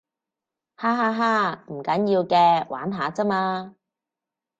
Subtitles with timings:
[0.77, 3.75] 哈哈哈，唔緊要嘅，玩下咋嘛